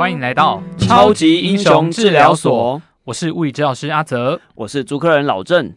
[0.00, 5.74] 欢迎来到超级英雄治疗所，我是物理治疗师阿泽，我是租客人老郑。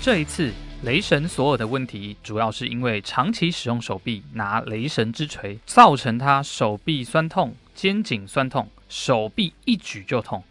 [0.00, 0.52] 这一次。
[0.82, 10.42] 雷神索尔的问题，主要是因为长期使用手臂拿雷神之锤，造成他手臂酸痛、肩颈酸痛，手臂一举就痛，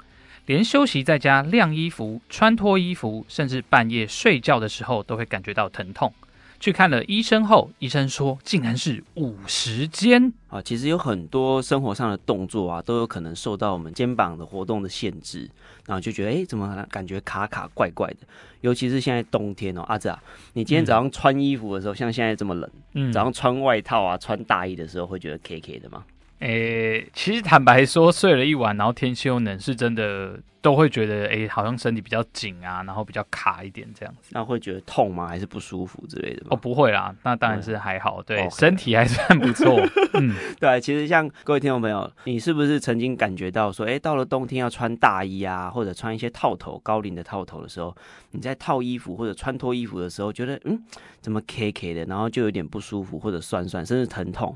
[0.45, 6.13] 连休息在家晾衣服、穿脱衣服，甚至半夜睡觉的时候，都会感觉到疼痛。
[6.59, 10.61] 去看了医生后，医生说竟然是五十肩啊！
[10.61, 15.49] 其实有很多生活上的动作啊，都有可能受到我们肩膀的活动的限制，
[15.85, 18.17] 然后就觉得哎，怎么感觉卡卡怪怪的？
[18.61, 20.21] 尤其是现在冬天哦，阿泽啊，
[20.53, 26.03] 你今天早上穿衣服的时候，嗯、像现在这么冷，嗯，早上穿外套啊、穿大衣的时候，会觉得 K K 的吗？
[26.39, 34.29] 诶、欸，其实坦白说，睡了一晚，然后天气又冷，是真的都会觉得，诶、欸，好像身体比较紧啊，然后比较卡一点这样子。
[34.31, 35.27] 那会觉得痛吗？
[35.27, 36.47] 还是不舒服之类的吗？
[36.51, 38.57] 哦，不会啦，那当然是还好，嗯、对，okay.
[38.57, 39.85] 身体还算不错。
[40.15, 47.93] 嗯，对，其实像各位听众朋友，你是不是曾经感觉到说，诶、欸，到了冬天要穿大衣啊，或者穿一些套头、高领的套头的时候，
[48.31, 50.81] 你在套衣服或者穿脱衣服的时候，觉得嗯，
[51.19, 54.55] 怎么 K K 的，然后就有点不舒服或者酸酸，甚至疼痛。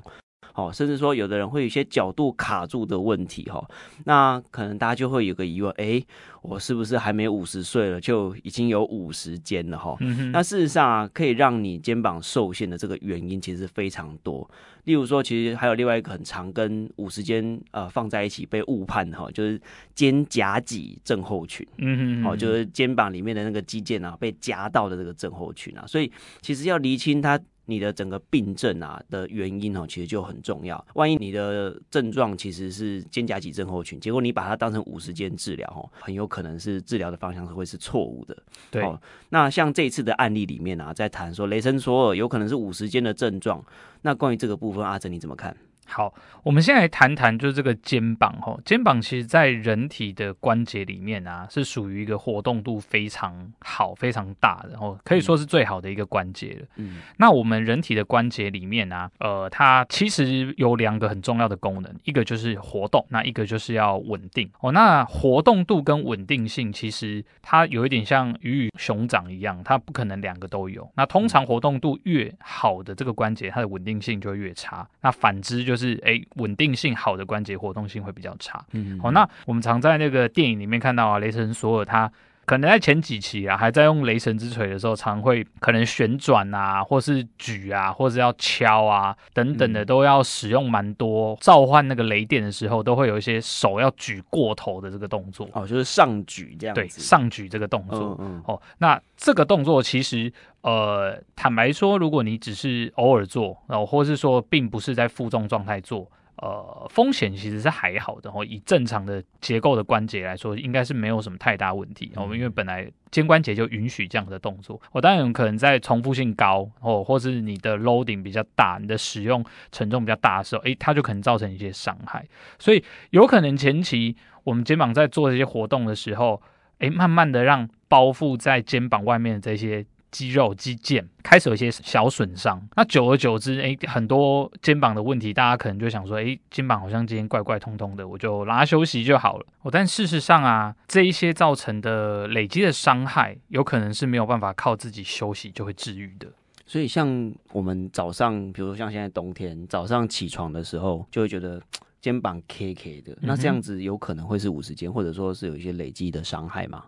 [0.54, 3.64] 哦，甚至说有的人会有一些角度卡住的问题，哈，
[4.06, 6.04] 那可能大家就会有个疑问，哎，
[6.42, 9.98] 我是不是还没五十岁了就已经有五十肩了，哈？
[10.32, 14.48] 那事实上啊，可以让你肩膀受限的这个原因其实非常多，
[14.84, 19.60] 例如说，其实还有另外一个很常跟五十肩呃放在一起被误判哈，就是
[19.95, 27.40] 肩胛脊症候群，嗯哼，哦，就是肩膀里面的那个肌腱啊被夹到的这个症候群啊，所以其实要厘清它。
[27.66, 30.86] 你的整个病症啊的原因哦，其实就很重要。
[30.95, 38.38] 万一你的症状其实是肩胛脊症候群，结果你把它当成五十肩治疗哦，很有可能是治疗的方向是会是错误的。
[38.70, 38.99] 对，哦，
[39.30, 43.64] 那像这一次的案例里面啊，在谈说雷森索尔有可能是五十肩的症状，
[44.02, 45.55] 那关于这个部分，阿哲你怎么看？
[45.86, 46.14] 好，
[46.44, 48.60] 我们现在来谈谈，就是这个肩膀哦。
[48.66, 56.66] 肩膀其实，在人体的关节里面啊，是属于一个活动度非常好、非常大的，然后可以说是最好的一个关节了。
[56.77, 64.71] 嗯，那我们人体的关节里面啊，呃，它其实有两个很重要的功能，一个就是活动，那一个就是要稳定哦。
[64.71, 70.89] 那活动度跟稳定性，其实它有一点像鱼与熊掌一样，它不可能两个都有。
[70.95, 74.88] 那通常活动度越好的这个关节，它的稳定性就越差。
[75.02, 75.73] 那反之就。
[75.73, 78.64] 就是诶，稳定性好的关节活动性会比较差。
[78.73, 82.11] 嗯，好，那我们常在那个电影里面看到啊，雷神索尔他
[82.45, 95.48] 可能在前几期啊，还在用雷神之锤的时候，常会可能旋转啊，或是举啊，或是要敲啊等等的，都要使用蛮多召唤那个雷电的时候，都会有一些手要举过头的这个动作。
[95.53, 96.82] 哦，就是上举这样子。
[96.82, 98.17] 对，上举这个动作。
[98.20, 98.43] 嗯，嗯。
[98.45, 100.32] 哦，那这个动作其实。
[100.64, 108.30] 呃，坦白说，如果你只是偶尔做，然后或是说并不是在负重状态做，呃，风险其实是还好的。
[108.33, 112.11] 哦，以正常的结构的关节来说，应该是没有什么太大问题。
[112.16, 122.26] 我们因为本来肩关节就允许这样的动作，我当然有可能在重复性高，哦，或是你的 loading 比较大，你的使用承重比较大的时候，诶，它就可能造成一些伤害。
[122.58, 126.42] 所以有可能前期我们肩膀在做这些活动的时候，
[126.80, 129.86] 诶，慢慢的让包覆在肩膀外面的这些。
[130.13, 139.46] 肌肉、肌腱开始有一些小损伤，那久而久之，哎，很多肩膀的问题，大家可能就想说，哎，肩膀好像今天怪怪痛痛的，我就拉休息就好了。
[139.63, 146.28] 哦，但事实上啊，这一些造成的累积的伤害，有可能是没有办法靠自己休息就会治愈的。
[146.66, 151.62] 所以，像我们早上，比如说像现在冬天早上起床的时候，就会觉得
[152.00, 156.86] 肩膀 K K 的，那这样子有可能会是五十肩，或者说是有一些累积的伤害吗？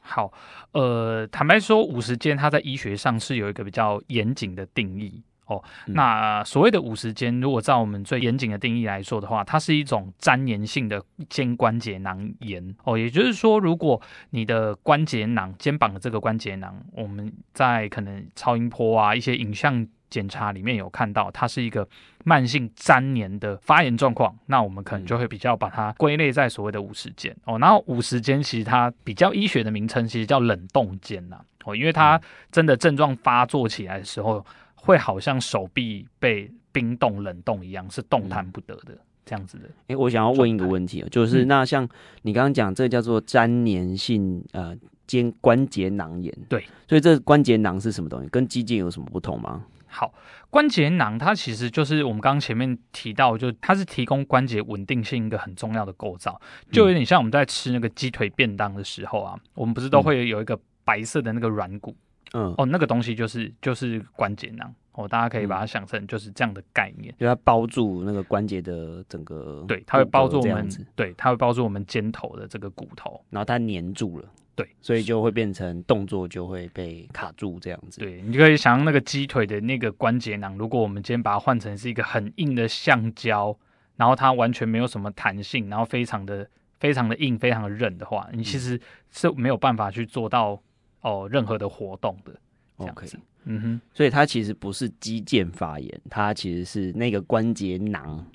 [0.00, 0.32] 好，
[0.72, 5.62] 呃，坦白说，五十肩它在医学上是有一个比较严谨的定义哦。
[5.86, 12.98] 嗯、那所谓的五十肩，如果照我们最严谨的定义来说的话，它是一种粘黏性的肩关节囊炎哦。
[12.98, 19.86] 也就是说，如果你的关节囊，肩膀的这个关节囊，我们在可能超音波啊一些影像。
[20.10, 21.88] 检查里面有看到，它是一个
[22.24, 27.58] 慢性粘连的发炎状况，那我们可能就会比较把它归类在所谓的五十肩哦。
[27.58, 32.20] 然后五十肩其实它比较医学的名称其实叫冷冻肩呐哦，因为它
[32.50, 39.70] 真的症状发作起来的时候，会好像手臂被冰冻冷冻一样，是动弹不得的这样子的。
[39.86, 41.88] 诶，我想要问一个问题，就是那像
[42.22, 44.76] 你刚刚讲这个叫做粘连性呃。
[45.10, 48.28] 肩关节囊炎，对，所以这关节囊是什么东西？
[48.28, 49.64] 跟肌腱有什么不同吗？
[49.90, 50.14] 好，
[50.48, 56.40] 关节囊它其实就是我们刚刚前面提到，就它是提供关节稳定性一个很重要的构造，
[56.70, 61.94] 就有点像我们在吃那个鸡腿便当的时候啊，我们不是都会有一个白色的那个软骨，
[62.32, 64.74] 嗯，哦，那个东西就是就是关节囊。
[64.92, 78.00] 哦，大家可以把它想成就是这样的概念，就它包住那个关节的整个，对，它会包住我们，对，它会包住我们肩头的这个骨头，然后它粘住了，对，所以就会变成动作就会被卡住这样子。
[78.00, 83.56] 对，你就可以想象那个鸡腿的那个关节囊，如果我们今天把它换成是一个很硬的橡胶，
[83.96, 86.46] 然后它完全没有什么弹性，然后非常的
[86.78, 88.78] 非常的硬，非常的韧的话，你其实
[89.10, 90.60] 是没有办法去做到
[91.00, 92.32] 哦任何的活动的。
[92.76, 93.06] OK。
[93.44, 98.26] 嗯哼，所以它其实不是肌腱发炎，它其实是那个关节囊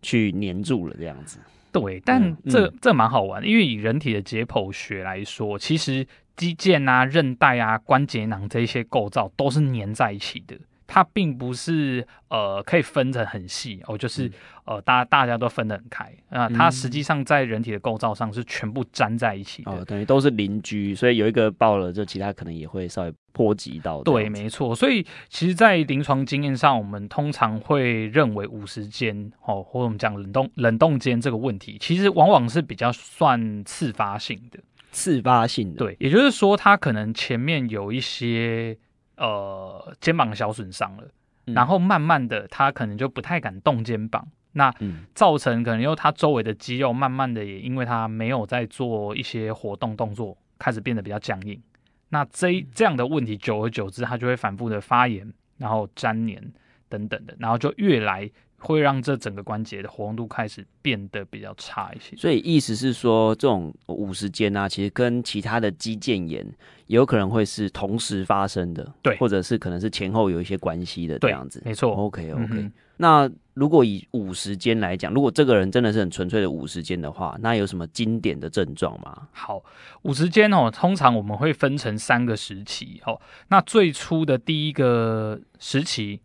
[0.00, 1.40] 去黏住了这样子。
[1.72, 10.56] 对，但这、嗯、这蛮好玩的，因为以人体的解剖学来说，其实肌腱啊、韧带啊、关节囊这些构造都是粘在一起的。
[10.86, 14.30] 它并不是呃可以分成很细哦，就是
[14.64, 16.48] 呃大大家都分得很开啊。
[16.48, 24.02] 它实际上在人体的构造上是全部粘在一起的，哦，等于都是邻居，所以有一个爆了，就其他可能也会稍微波及到。
[24.02, 24.74] 对，没错。
[24.74, 34.58] 所以其实，在临床经验上，我们通常会认为五十间哦，或者我们讲冷冻冷冻间这个问题，其实往往是比较算次发性的。
[34.90, 38.76] 次发性的，对，也就是说，它可能前面有一些。
[39.22, 41.04] 呃，肩膀小损伤了，
[41.46, 44.74] 嗯，然后慢慢的，他可能就不太敢动肩膀，那
[45.14, 51.62] 造成可能又他周围的肌肉慢慢的也因为他没有在做一些活动动作，开始变得比较僵硬。
[52.08, 56.52] 那这这样的问题，久而久之，他就会反复的发炎，然后粘连
[56.88, 58.28] 等等的，然后就越来。
[58.62, 66.46] 会让这整个关节的活动度开始变得比较差一些，所以意思是说，这种五十肩啊，其实跟其他的肌腱炎
[66.86, 71.92] 也有可能会是同时发生的，对，或者是可能是前后有一些关系的这样子，没错。
[71.92, 79.26] OK OK，嗯，那如果以五十肩来讲，如果这个人真的是很纯粹的五十肩的话，那有什么经典的症状吗？
[79.32, 79.60] 好，
[80.02, 83.20] 五十肩哦，通常我们会分成三个时期哦。
[83.48, 86.20] 那最初的第一个时期。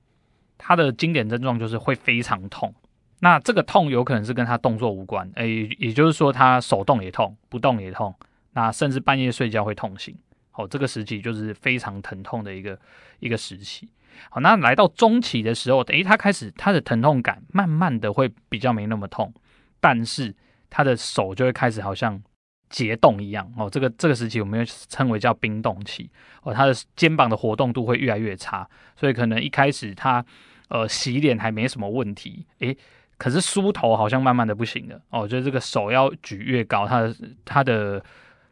[0.57, 2.73] 他的经典症状就是会非常痛，
[3.19, 8.13] 那这个痛有可能是跟他动作无关，诶，也就是说他手动也痛，不动也痛，
[8.53, 10.15] 那甚至半夜睡觉会痛醒，
[10.51, 12.79] 好，这个时期就是非常疼痛的一个
[13.19, 13.89] 一个时期。
[14.29, 19.31] 好，那来到中期的时候，诶，他开始他的疼痛感慢慢的会比较没那么痛，
[19.79, 20.35] 但是
[20.69, 22.19] 他的手就会开始好像
[22.69, 26.09] 结冻一样，哦，这个这个时期我们又称为叫冰冻期，
[26.43, 30.25] 哦，他的肩膀的活动度会越来越差，所以可能一开始他。
[30.69, 32.75] 呃，洗脸还没什么问题，诶，
[33.17, 37.15] 可是梳头好像慢慢的不行了哦，就是这个手要举越高，他的
[37.45, 38.03] 他的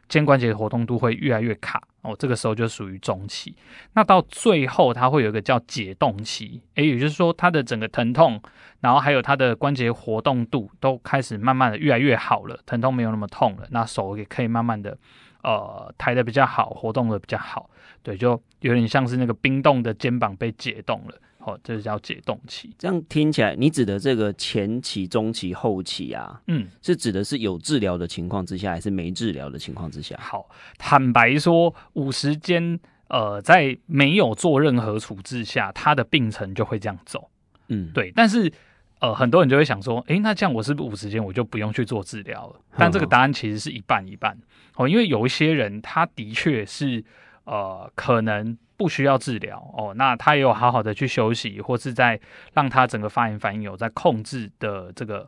[0.08, 3.56] 肩关节的活动度会越来越卡哦，这个时候就属于中期。
[3.94, 8.40] 那到最后，它会有一个叫解冻期，诶，也就是说它的整个疼痛，
[8.80, 14.96] 然后还有它的关节活动度都开始慢慢的越来越好了，疼痛没有那么痛了，那手也可以慢慢的
[15.42, 17.68] 呃抬得比较好，活动的比较好，
[18.02, 21.20] 对，就有点像是那个冰冻的肩膀被解冻了。
[21.46, 22.74] 哦，这是叫解冻期。
[22.76, 30.18] 这样听起来，你指的这个前期、中期、后期啊，嗯，是指的是有治疗的情况之下，还是没治疗的情况之下？
[30.20, 37.30] 好，坦白说，五十间，呃，在没有做任何处置下，他的病程就会这样走。
[37.68, 38.12] 嗯，对。
[38.16, 38.52] 但是，
[38.98, 42.60] 呃，很多人就会想说，诶，那这样我是不是五十间我就不用去做治疗了？
[42.76, 44.36] 但这个答案其实是一半一半。
[44.74, 47.04] 哦，因为有一些人，他的确是，
[47.46, 48.58] 呃，可能。
[48.78, 52.20] 不需要治疗哦，那他也有好好的去休息，或是在
[52.52, 55.26] 让他整个发炎反应有在控制的这个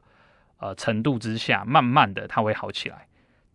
[0.59, 3.07] 呃程度之下，慢慢的他会好起来。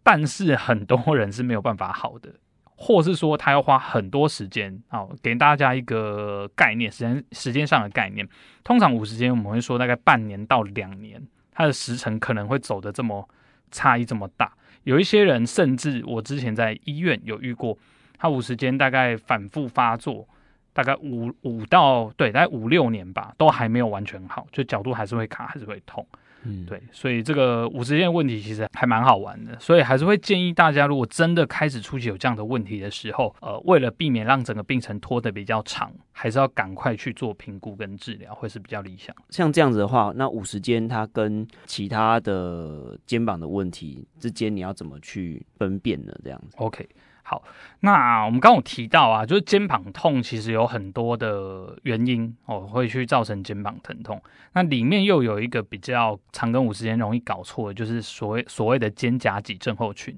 [0.01, 2.31] 但是很多人是没有办法好的，
[2.75, 4.81] 或是说他要花很多时间。
[4.87, 8.27] 好，给大家一个概念，时间时间上的概念，
[8.63, 13.29] 通常五十天我们会说大概半年到两年，他的时程可能会走得这么
[13.69, 14.51] 差异这么大。
[14.85, 17.77] 有一些人甚至我之前在医院有遇过。
[18.23, 20.25] 他五十肩大概反复发作，
[20.71, 26.07] 大概五五到对，大概五六年吧，都还没有完全好，就角度还是会卡，还是会痛。
[26.45, 39.13] 嗯，对，所以这个五十肩问题其实还蛮好玩的，所以还是会建议大家，如果真的开始出现有这样的问题的时候，呃，为了避免让整个病程拖得比较长，还是要赶快去做评估跟治疗，会是比较理想。
[39.31, 46.13] 像这样子的话，那五十肩它跟其他的肩膀的问题之间，你要怎么去分辨呢？
[46.23, 46.87] 这样子，OK。
[47.25, 47.41] 好，
[47.79, 54.21] 那我们刚刚有提到啊，就是肩膀痛其实有很多的原因哦，会去造成肩膀疼痛。
[54.51, 60.13] 那里面又有一个比较常跟五十肩容易搞错的，就是所谓所谓的肩胛脊症候群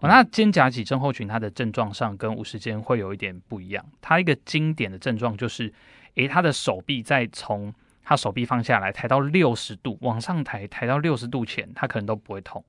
[0.00, 0.08] 哦。
[0.08, 5.72] 那肩胛脊症候群它的症状上跟五十肩会有一点不一样，它一个经典的症状就是
[6.16, 7.72] 诶，他的手臂再从
[8.04, 12.62] 他手臂放下来抬到六十度，往上抬抬到六十度前，他可能都不会痛。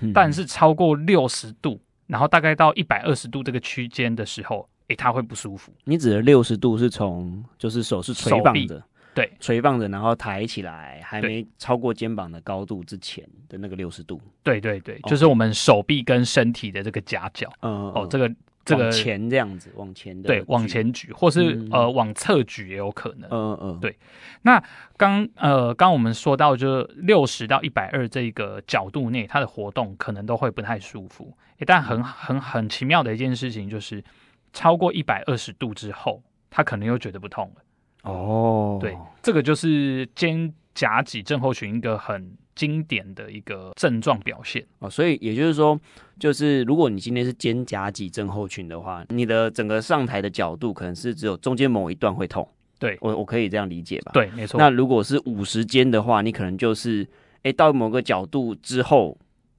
[0.00, 5.72] 嗯、但是超过六十度，然后大概到一百二十度这个区间的时候，诶，他会不舒服。
[5.84, 8.82] 你指的六十度是从就是手是垂放的。
[9.14, 14.20] 对，垂放着，然后抬起来，还没超过肩膀的高度之前的那个六十度。
[14.42, 17.50] 对对对.就是我们手臂跟身体的这个夹角。
[17.62, 18.30] 嗯，哦，这个
[18.62, 20.26] 这个往前这样子，往前的。
[20.26, 23.26] 对，往前举，或是、嗯、呃往侧举也有可能。
[23.30, 23.80] 嗯嗯。
[23.80, 23.96] 对，
[24.42, 24.62] 那
[24.98, 31.34] 刚呃刚我们说到，就是六十到一百二这个角度内，它的活动可能都会不太舒服。
[31.64, 34.02] 但很很很奇妙的一件事情就是，
[34.52, 38.10] 超过一百二十度之后，他可能又觉得不痛了。
[38.10, 45.78] 哦，对，这个就是肩胛脊症候群一个很经典的一个症状表现哦，所以也就是说，
[46.18, 52.48] 就是如果你今天是肩胛脊症候群的话，你的整个上台的角度可能是只有中间某一段会痛，
[52.78, 54.12] 对，我我可以这样理解吧？
[54.14, 54.58] 对，没错。
[54.58, 57.06] 那如果是五十肩的话，你可能就是
[57.42, 59.18] 哎到某个角度之后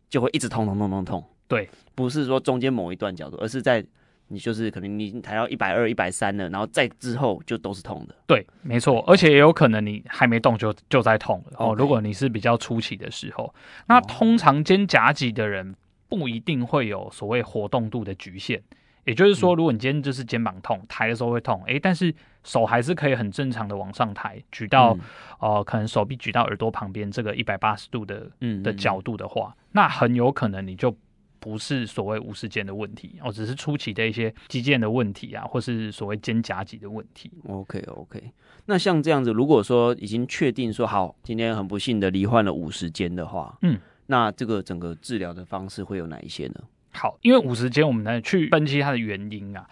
[0.09, 3.85] 就会一直痛痛痛痛痛，对，不是说中间某一段角度，而是在。
[4.29, 8.15] 你就是可能你抬到一百二、一百三了，然后再之后就都是痛的。
[8.25, 11.53] 对，没错，而且也有可能你还没动就就在痛了。
[11.57, 13.55] 哦，如果你是比较初期的时候，
[13.87, 15.73] 那通常肩胛脊的人
[16.09, 18.61] 不一定会有所谓活动度的局限。
[19.05, 22.13] 也就是说，如果你今天就是肩膀痛，抬的时候会痛，诶，但是
[22.43, 24.99] 手还是可以很正常的往上抬，举到、嗯、
[25.39, 30.93] 呃，可能手臂举到耳朵旁边这个一百八十度的嗯的角度的话，那很有可能你就。
[31.39, 37.31] 不是所谓五十肩的问题哦，只是初期的一些肌腱的问题啊，或是所谓肩胛肌的问题。
[37.47, 38.31] OK OK，
[38.65, 46.55] 那像这样子，如果说已经确定说好，今天很不幸的罹患了五十肩的话，嗯，那这个整个治疗的方式会有哪一些呢？
[46.93, 49.69] 好，因为五十肩，我们来去分析它的原因啊，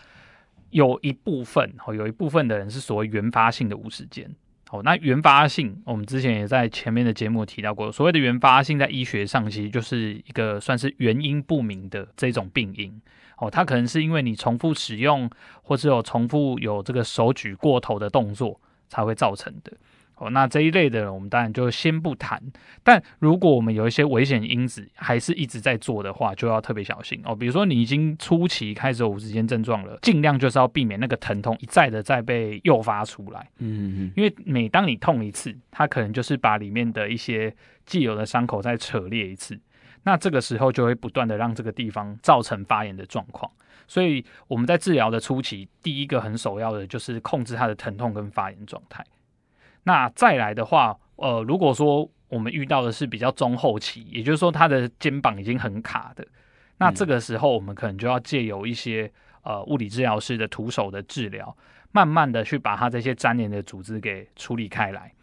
[0.69, 4.33] 有一部分哦，有一部分的人是所谓原发性的五十肩。
[4.83, 7.91] 那原发性，我们之前也在前面的节目提到过。
[7.91, 13.01] 所谓的原发性，在医学上其实就是一个算是原因不明的这种病因。
[13.37, 15.29] 哦，它可能是因为你重复使用，
[15.61, 19.73] 或是有重复有这个手举过头的动作才会造成的。
[20.17, 22.41] 哦，那这一类的人，我们当然就先不谈。
[22.83, 27.35] 但如果我们有一些危险因子，还是一直在做的话，就要特别小心哦。
[27.35, 33.49] 比如说，你已经初期开始有五十肩症状了，尽量就是要避免那个疼痛一再的再被诱发出来。
[33.59, 37.53] 嗯嗯，因为每当你痛一次，它可能就是把里面的一些
[37.85, 39.59] 既有的伤口再扯裂一次。
[40.03, 43.51] 那这个时候就会不断的让这个地方造成发炎的状况。
[43.87, 49.03] 所以我们在治疗的初期，第一个很首要的就是控制它的疼痛跟发炎状态。
[49.85, 56.27] 那再来的话，呃，如果说我们遇到的是比较中后期，也就是说他的肩膀已经很卡的，
[56.77, 59.09] 那这个时候我们可能就要借由一些
[59.43, 61.55] 呃物理治疗师的徒手的治疗，
[61.91, 65.13] 慢慢的去把他这些粘连的组织给处理开来。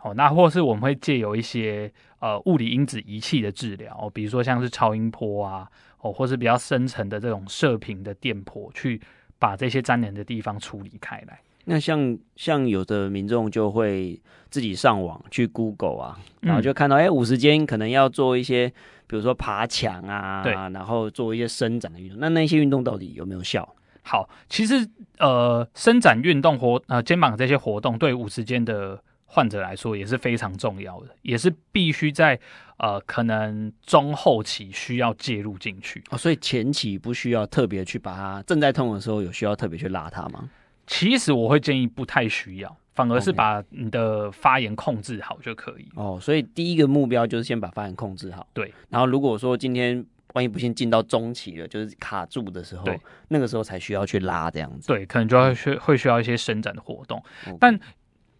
[0.00, 5.68] 哦，那或是我们会借由一些呃物理因子仪器的治疗，哦，比如说像是超音波啊，
[6.00, 9.00] 哦，或是比较深层的这种射频的电波，去
[9.38, 11.40] 把这些粘连的地方处理开来。
[11.70, 18.68] 那像像有的民众就会自己上网去 Google 啊，然后就看到哎，五十肩可能要做一些，
[19.06, 22.18] 比如说爬墙啊，对，然后做一些伸展的运动。
[22.20, 23.68] 那那些运动到底有没有效？
[24.02, 32.40] 好，其实呃，伸展运动活呃肩膀这些活动对五十肩的患者来说也是非常重要的，也是必须在
[32.78, 36.02] 呃可能中后期需要介入进去。
[36.08, 40.48] 哦，所以前期不需要特别去把它正在痛的时候有需要特别去拉它吗？
[40.88, 45.86] 其实我会建议不太需要，反而是把你的发言控制好就可以。
[45.94, 48.44] 哦，所以第一个目标就是先把发言控制好。
[48.52, 52.84] 对，然后如果说今天万一不幸进到中期了，就是卡住的时候，
[53.28, 54.88] 那个时候才需要去拉这样子。
[54.88, 57.22] 对，可能就要需会需要一些伸展的活动。
[57.60, 57.78] 但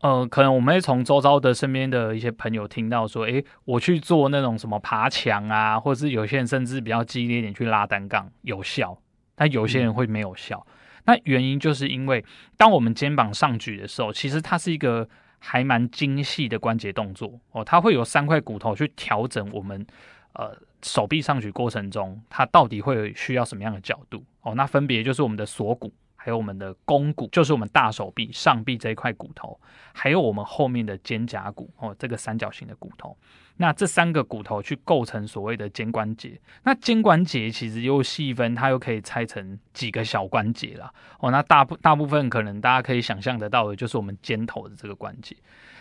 [0.00, 8.96] 呃，可能我们会从周遭的身边的一些朋友听到说，诶，我去做那种什么爬墙啊，或者是有些人甚至比较激烈一点去拉单杠有效，
[9.34, 10.64] 但有些人会没有效。
[10.66, 10.72] 嗯
[11.08, 12.22] 那原因就是因为，
[12.58, 19.86] 当我们肩膀上举的时候，其实它是一个还蛮精细的关节动作哦，它会有三块骨头去调整我们
[20.34, 24.54] 呃手臂上举过程中，它到底会需要什么样的角度哦。
[24.54, 29.58] 那分别就是我们的锁骨，还有我们的肱骨，就是我们大手臂上臂这一块骨头，
[29.94, 33.16] 还有我们后面的肩胛骨哦，这个三角形的骨头。
[33.58, 40.92] 那这三个骨头去构成所谓的肩关节，那肩关节其实又细分，它又可以拆成几个小关节啦。
[41.20, 41.30] 哦。
[41.30, 45.36] 那大部大部分可能大家可以想象得到的，就是我们肩头的这个关节。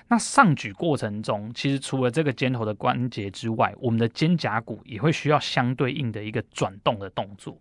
[0.10, 7.57] 那上举过程中，其实除了这个肩头的关节之外，我们的肩胛骨也会需要相对应的一个转动的动作。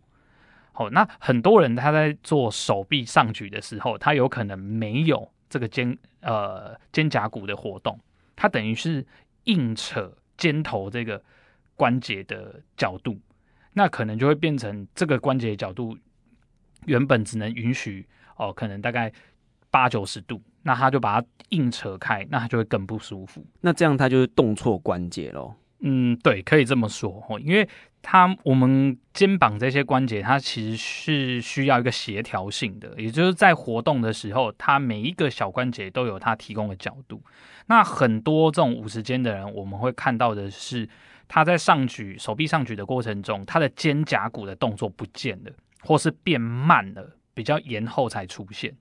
[0.73, 7.99] 好，那很多人他在做手臂上举的时候，他有可能没有这个肩呃肩胛骨的活动，
[8.37, 9.05] 它等于是
[9.47, 11.21] 硬扯肩头这个
[11.75, 13.19] 关节的角度，
[13.73, 15.99] 那可能就会变成这个关节的角度
[16.85, 19.13] 原本只能允许哦，可能大概
[19.71, 23.45] 八九十度，那他就把它硬扯开，那他就会更不舒服。
[23.61, 25.55] 那这样他就是动错关节喽。
[25.81, 27.69] 嗯，对，可以这么说哦，因为
[28.09, 37.21] 它我们肩膀这些关节，它其实是需要一个协调性的，也就是在活动的时候，它每一个小关节都有它提供的角度。
[37.67, 40.89] 那很多这种五十肩的人，我们会看到的是，
[41.27, 48.73] 他在上举手臂上举的过程中，他的肩胛骨的动作不见了，或是变慢了，比较延后才出现。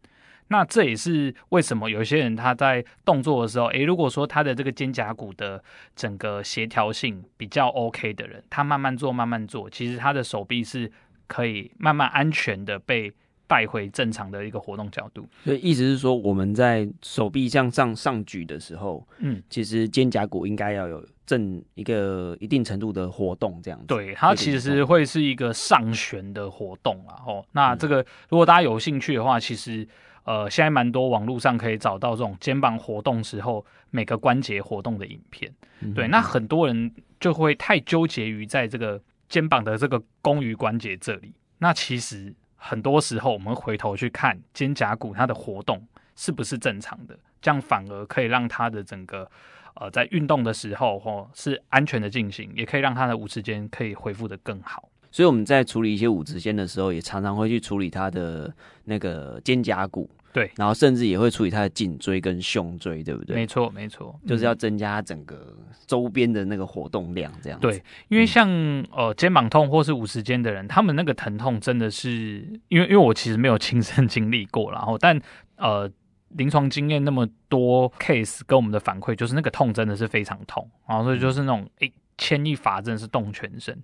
[0.49, 5.63] 那这也是为什么有些人他在动作的时候，诶，如果说他的这个肩胛骨的
[5.95, 10.91] 整个协调性比较 OK 的人，他慢慢做慢慢做，其实他的手臂是
[11.25, 13.11] 可以慢慢安全的被
[13.47, 15.27] 带回正常的一个活动角度。
[15.43, 23.87] 所以意思是说，我们在手臂向上上举的时候，嗯，其实肩胛骨应该要有正一个一定程度的活动，这样子。
[23.87, 27.17] 对，它其实会是一个上旋的活动啊。
[27.25, 29.87] 哦，那这个如果大家有兴趣的话，其实。
[30.25, 35.51] 呃，现在蛮多网络上可以找到这种肩膀活动时候每个关节活动的影片。
[35.79, 41.33] 嗯、对，那很多人就会太纠结于在这个肩膀的这个肱鱼关节这里。
[41.59, 49.29] 那其实很多时候我们回头去看肩胛骨它的活动是不是正常的，这样反而可以让它的整个
[49.75, 54.89] 呃在运动的时候或是安全的进行，也可以让它的五十肩可以恢复的更好。
[55.15, 58.53] 所以我们在处理一些五指肩的时候，也常常会去处理它的
[58.83, 63.33] 那个肩胛骨，对，然后甚至也会处理它的颈椎跟胸椎，对不对？
[63.33, 65.57] 没错，没错，就是要增加整个
[65.87, 67.65] 周边的那个活动量，这样子。
[67.65, 68.49] 对，因为像
[68.91, 75.17] 呃肩膀痛或是五十肩的人，他们那个疼痛真的是，因为因为我其实没有亲身经历过，然后但
[75.55, 75.89] 呃
[76.31, 81.87] 临床经验那么多 case 跟我们的反馈，就是那个痛真的是非常痛，然后所以就是那种诶。
[81.87, 83.77] 欸牵一发真的是动全身。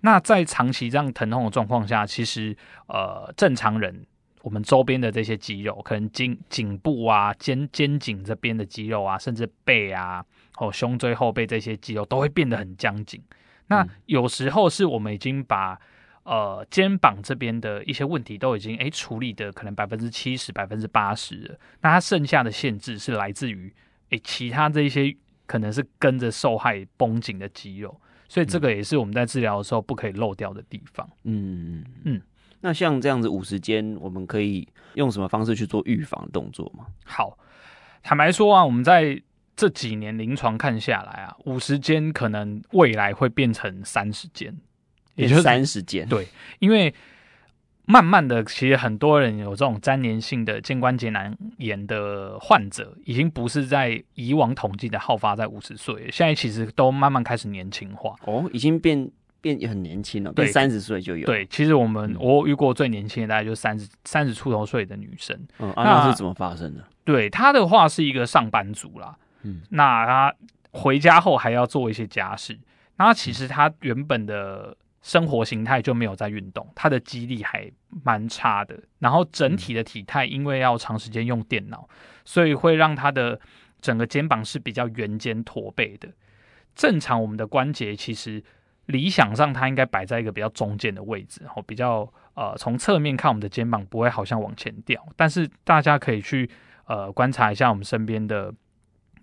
[0.00, 4.06] 那在长期这样疼痛的状况下，其实呃正常人
[4.42, 10.24] 我们周边的这些肌肉，可能颈颈部啊、肩肩颈这边的肌肉啊，甚至背啊、
[10.58, 13.22] 哦胸椎后背这些肌肉都会变得很僵紧。
[13.68, 15.80] 那有时候是我们已经把
[16.24, 23.72] 呃肩膀这边的一些问题都已经诶处理的可能百分之七十、百分之八十了，那它剩下的限制是来自于
[24.10, 25.16] 诶其他这些。
[25.46, 31.08] 可能是跟着受害绷紧的肌肉，所以这个也是我们在治疗的时候不可以漏掉的地方。
[31.24, 32.22] 嗯嗯嗯。
[32.60, 36.86] 那像这样子五十肩，我们可以用什么方式去做预防动作吗？
[37.04, 37.38] 好，
[38.02, 39.22] 坦白说啊，我们在
[39.54, 44.56] 这几年临床看下来啊，五十肩可能未来会变成三十肩，
[45.14, 46.08] 也就是三十肩。
[46.08, 46.26] 对，
[46.58, 46.94] 因为。
[47.86, 58.14] 慢慢的，其实很多人有这种粘连性的肩关节囊炎的患者，已经不是在以往统计的好发在五十岁，现在其实都慢慢开始年轻化。
[58.24, 61.26] 哦，已经变变很年轻了，对，三十岁就有。
[61.26, 65.38] 对，其实我们、嗯、我遇过最年轻的大概就三十三十出头岁的女生。
[65.58, 66.82] 嗯，那、啊、是怎么发生的？
[67.04, 69.14] 对，她的话是一个上班族啦。
[69.42, 70.34] 嗯，那她
[70.70, 72.58] 回家后还要做一些家事，
[72.96, 74.74] 那其实她原本的。
[75.04, 77.70] 生活形态就没有在运动，他的肌力还
[78.02, 81.86] 蛮差的，然后整体的体态因为要长时间用电脑，
[82.24, 83.38] 所以会让他的
[83.82, 86.08] 整个肩膀是比较圆肩驼背的。
[86.74, 88.42] 正常我们的关节其实
[88.86, 96.48] 理想上它应该摆在一个比较中间的位置，然后比较呃从侧面看我们的肩膀不会好像往前掉，但是大家可以去
[96.86, 98.50] 呃观察一下我们身边的。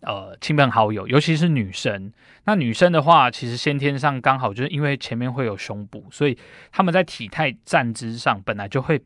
[0.02, 2.12] 呃，亲朋好友，尤其是女生。
[2.46, 6.36] 那女生的话，其实先天上刚好就是因为前面会有胸部，所以
[6.72, 9.00] 他们在体态站姿上本来就会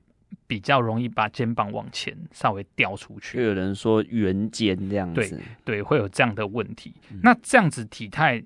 [0.48, 3.38] 比较容易把肩膀往前稍微掉出去。
[3.38, 6.94] 就有人说圆肩这样子，对对，会有这样的问题。
[7.12, 8.42] 嗯、那这样子体态，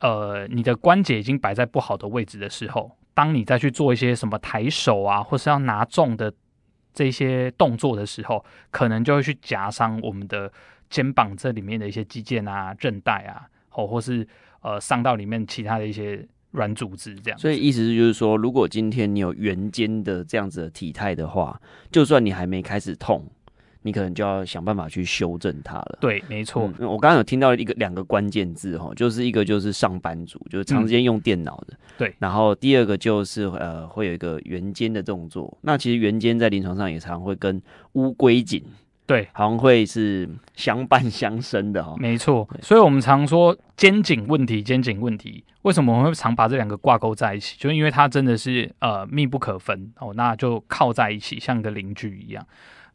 [0.00, 6.30] 呃，你的关节已经摆在不好的位置的时候，当你再去做一些什么抬手啊，或是要拿重的
[6.92, 10.52] 这些动作的时候，可能就会去夹伤我们的。
[10.92, 14.28] 肩膀这里面的一些肌腱啊、韧带啊，或或是
[14.60, 17.38] 呃伤到里面其他的一些软组织，这样。
[17.38, 21.58] 所以意思是就是说，如果今天你有圆肩的这样子的体态的话，
[21.90, 23.24] 就算你还没开始痛，
[23.80, 25.98] 你可能就要想办法去修正它了。
[25.98, 26.70] 对，没错。
[26.78, 31.68] 嗯，我刚刚有听到一个两个关键字哈，就是一个就是上班族，就是长时间用电脑的。
[31.70, 31.78] 嗯。
[31.96, 32.14] 对。
[32.18, 35.56] 然后第二个就是呃会有一个圆肩的动作。
[35.62, 37.62] 那其实圆肩在临床上也常会跟
[37.94, 38.62] 乌龟颈。
[39.04, 41.96] 对，好像会是相伴相生的哈、哦。
[41.98, 47.56] 没错，所以我们常说肩颈问题，肩颈问题，为什么我们会常把这两个挂钩在一起？
[47.58, 52.46] 就是因为它真的是呃密不可分哦，那就靠在一起，像个邻居一样。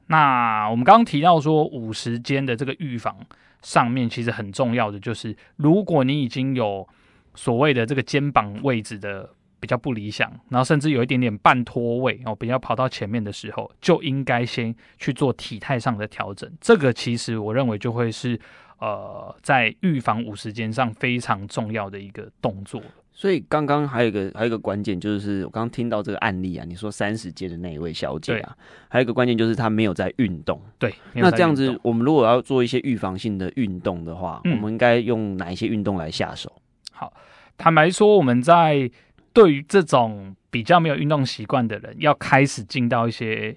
[0.08, 3.18] 那我们刚刚提到说五十肩的这个预防
[3.62, 6.88] 上面，其实很重要的就是，如果你已经有
[7.36, 16.52] 所谓的这个肩膀位置的比较不理想，然后甚至有一点点半脱位哦，比较跑到前面的时候，就应该先去做体态上的调整。
[16.60, 18.40] 这个其实我认为就会是
[18.80, 22.82] 呃，在预防五十肩上非常重要的一个动作。
[23.12, 28.56] 所以刚刚还有一个还有一个关键，就是我刚刚听到这个案例啊，你说三十肩的那一位小姐啊，
[28.88, 30.62] 还有一个关键就是她没有在运动。
[30.78, 36.62] 对，那这样子，我们如果要做一些预防性的运动的话，嗯、我们应该用哪一些运动来下手？
[36.92, 37.12] 好，
[37.58, 38.88] 坦白说，我们在
[39.38, 43.56] 对于这种比较没有运动习惯的人，要开始进到一些。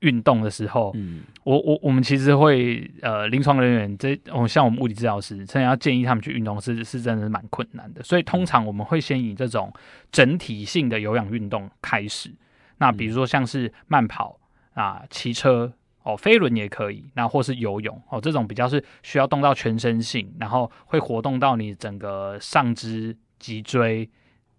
[0.00, 9.72] 运动的时候，嗯，我我我们其实会呃，临床人员这，我像我们物理治疗师，真的要建议他们去运动是是真的是蛮困难的，所以通常我们会先以这种
[10.12, 12.30] 整体性的有氧运动开始。
[12.76, 14.38] 那比如说像是慢跑
[14.74, 24.06] 啊、骑车哦、飞轮也可以，那或是游泳哦，这种比较是需要动到全身性，然后会活动到你整个上肢、脊椎。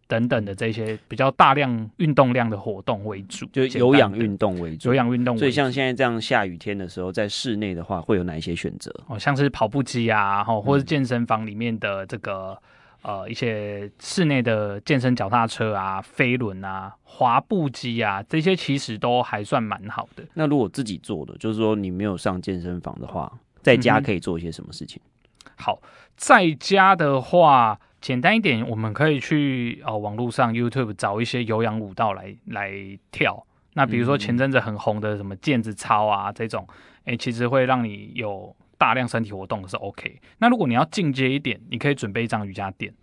[0.07, 5.37] 等等的这些比较大量运动量的活动为主，就有氧运动为主，有氧运动。
[5.37, 8.93] 所以像现在这样下雨天的时候，在室内的话，会有哪一些选择？
[9.07, 12.55] 哦，像是跑步机啊，或者是健身房里面的这个、
[13.01, 20.23] 嗯、呃一些室内的健身脚踏车啊、飞轮啊、滑步机啊，这些其实都还算蛮好的。
[20.35, 23.31] 那如果自己做的，就是说你没有上健身房的话，
[23.63, 25.01] 在家可以做一些什么事情？
[25.45, 25.81] 嗯、好，
[26.15, 27.79] 在家的话。
[28.05, 32.71] 简单一点，我们可以去哦网络上 YouTube 找一些有氧舞蹈来来
[33.09, 33.43] 跳。
[33.73, 36.67] 那比如说前阵子很红的什么毽子操啊这种，
[36.99, 40.21] 哎、欸，其实会让你有大量身体活动是 OK。
[40.37, 42.93] 那如果你要进阶一点，你可以准备一张瑜伽垫，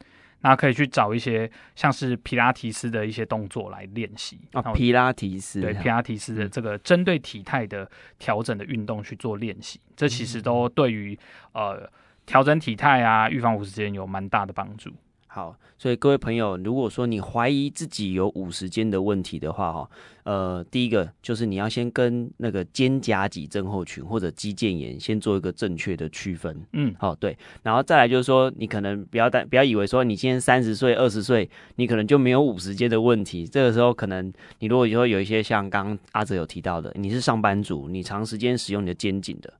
[0.42, 4.62] 那可以去找一些像是皮拉提斯的一些动作来练习啊。
[4.72, 11.18] 皮拉提斯对皮拉提斯的这个针对体态的调整的运动去做练习，这其实都对于
[11.54, 11.90] 呃。
[12.26, 14.90] 调整体态啊，预防五十肩有蛮大的帮助。
[15.26, 19.90] 好，所以各位朋友，如果说你怀疑自己有五十肩的问题的话，哈，
[20.24, 26.54] 呃，第一个就是你要先跟那个肩胛脊症候群或者肌腱炎先做一个正确的区分。
[26.74, 33.46] 嗯，好，对，然后再来就是说，你可能不要担不要以为说你今天三十岁、二十岁，你可能就没有五十肩的问题。
[33.46, 39.50] 这个时候，可能你如果以后有一些像刚刚阿哲有提到的，你是上班族，你长时间使用你的肩颈的。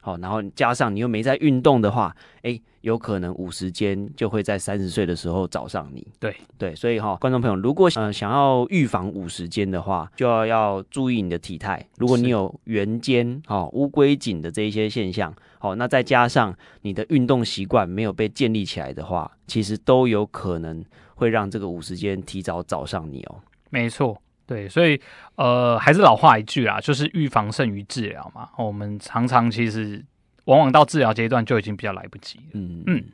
[0.00, 6.06] 好，然后加上你又没在运动的话，哎，有可能五十肩就会在三十岁的时候找上你。
[6.18, 11.86] 对对，所以哈、哦，观众朋友，如果呃想要预防五十肩的话，就要要注意你的体态。
[11.98, 20.82] 如果你有圆肩、哈、哦、乌龟颈的这一些现象，好、哦，那再加上你的运动习惯没有被建立起来的话，其实都有可能
[21.14, 23.36] 会让这个五十肩提早找上你哦。
[23.68, 24.16] 没错。
[24.50, 25.00] 对，所以
[25.36, 28.48] 呃，还是老话一句啊，就是预防胜于治疗嘛。
[28.58, 30.04] 我们常常其实
[30.46, 32.44] 往往到治疗阶段就已经比较来不及了。
[32.54, 33.04] 嗯嗯，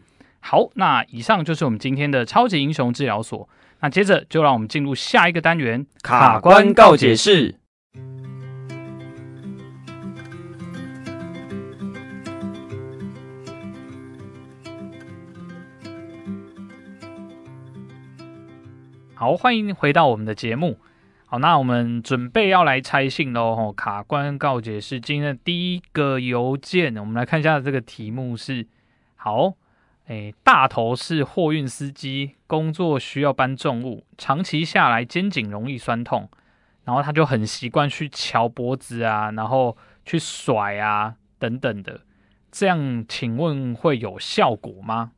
[0.40, 3.46] 好，那以上就是我们今天的超级英雄治疗所。
[3.80, 7.56] 那接着就让我们进入下一个单元——卡关告解室。
[19.14, 20.78] 好，欢迎回到我们的节目。
[21.28, 23.56] 好，那我们准备要来拆信喽！
[23.56, 28.68] 吼，卡关告解是今天的第一个邮件，我们来看一下这个题目是：
[29.16, 29.54] 好，
[30.06, 36.30] 诶，大头是货运司机，工作需要搬重物，长期下来肩颈容易酸痛，
[36.84, 42.02] 然后他就很习惯去翘脖子啊，然后去甩啊等等的，
[42.52, 45.10] 这样请问会有效果吗？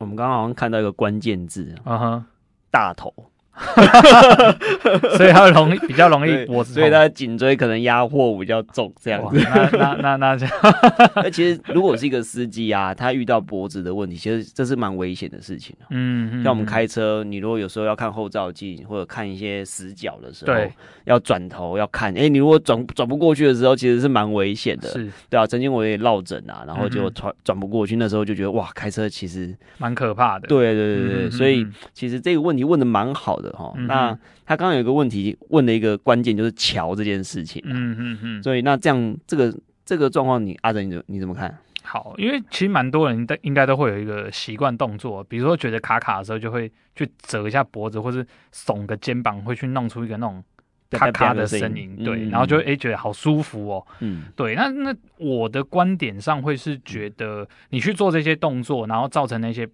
[0.00, 2.26] 我们刚刚好像看到一个关键字，嗯哼，
[2.70, 3.30] 大头。
[5.16, 9.38] 所以他容易比较容易脖子，所以他颈椎可能压货比较重，这样子。
[9.38, 10.54] 那那那那这样。
[11.16, 15.74] 那其实如果是一个司机啊，他遇到脖子的问题，其实这是蛮危险的事情。
[15.90, 20.72] 嗯，像我们开车，你如果有时候要看后照镜或者看一些死角的时候，对，
[21.04, 22.12] 要转头要看。
[22.14, 24.88] 哎、欸，你如果转转不过去的时候，其实是蛮危险的。
[24.88, 25.46] 是，对啊。
[25.46, 30.48] 曾经我也落枕啊，然后就转转不过去，那时候就觉得哇，开车其实蛮可怕的。
[30.48, 33.72] 对对对对，所以其实这个问题问的蛮好的哈。
[33.76, 39.54] 嗯、那他刚刚有一个问题问的一个关键就是桥这件事情，嗯嗯嗯，所以那这样这个
[39.84, 41.56] 这个状况，你阿哲你你怎么看？
[41.82, 50.42] 好，因为其实蛮多人都应该都会有一个习惯动作，比如说觉得卡卡的时候，就会去折一下脖子，或是耸个肩膀，会去弄出一个那种
[50.90, 59.68] 咔咔的声音，对，然后就哎觉得好舒服哦，嗯，对，那那我的观点上会是觉得你去做这些动作，然后造成那些。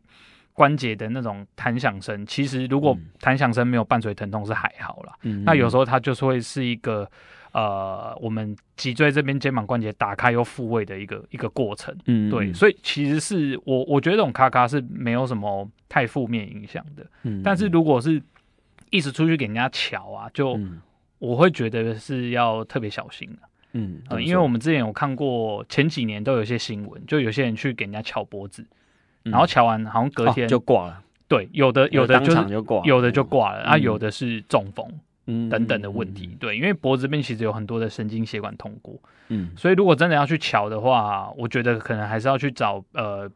[0.52, 5.12] 关节的那种弹响声，其实如果弹响声没有伴随疼痛是还好啦。
[5.22, 7.08] 嗯、那有时候它就是会是一个
[7.52, 11.96] 呃，我们脊椎这边肩膀关节打开又复位的一个一个过程。
[12.04, 17.06] 嗯，对，所以其实是我我觉得这种咔咔是没有什么太负面影响的。
[17.22, 18.22] 嗯，但是如果是
[18.90, 20.58] 一直出去给人家瞧啊，就
[21.18, 23.48] 我会觉得是要特别小心的。
[23.72, 28.66] 嗯，呃，因为我们之前有看过前几年都有些新闻，就有些人去给人家敲脖子，
[29.22, 31.02] 然后瞧完好像隔天就挂了。
[31.28, 32.38] 对，有的有的就是
[32.84, 34.86] 有的就挂了，啊，有的是中风。
[35.26, 43.30] 嗯，等等的问题，对，因为脖子这边其实有很多的神经血管通过，嗯，所以如果真的要去瞧的话，我觉得可能还是要去找呃，